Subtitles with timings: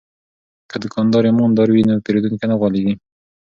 [0.69, 2.93] که دوکاندار ایماندار وي نو پیرودونکی نه غولیږي.